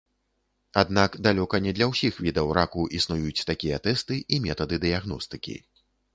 Аднак 0.81 1.17
далёка 1.27 1.59
не 1.65 1.73
для 1.79 1.87
ўсіх 1.91 2.17
відаў 2.29 2.49
раку 2.59 2.87
існуюць 3.01 3.45
такія 3.51 3.77
тэсты 3.91 4.19
і 4.33 4.43
метады 4.49 4.83
дыягностыкі. 4.89 5.57